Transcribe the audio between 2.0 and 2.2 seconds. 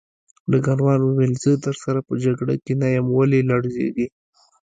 په